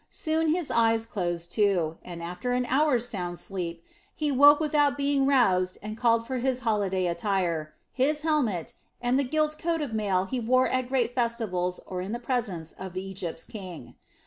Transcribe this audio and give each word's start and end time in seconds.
Soon 0.09 0.47
his 0.47 0.71
eyes 0.71 1.05
closed, 1.05 1.51
too, 1.51 1.99
and, 2.03 2.23
after 2.23 2.53
an 2.53 2.65
hour's 2.65 3.07
sound 3.07 3.37
sleep, 3.37 3.83
he 4.15 4.31
woke 4.31 4.59
without 4.59 4.97
being 4.97 5.27
roused 5.27 5.77
and 5.83 5.95
called 5.95 6.25
for 6.25 6.39
his 6.39 6.61
holiday 6.61 7.05
attire, 7.05 7.75
his 7.93 8.23
helmet, 8.23 8.73
and 8.99 9.19
the 9.19 9.23
gilt 9.23 9.59
coat 9.59 9.79
of 9.79 9.93
mail 9.93 10.25
he 10.25 10.39
wore 10.39 10.67
at 10.67 10.89
great 10.89 11.13
festivals 11.13 11.79
or 11.85 12.01
in 12.01 12.13
the 12.13 12.17
presence 12.19 12.71
of 12.79 12.97
Egypt's 12.97 13.43
king. 13.45 13.93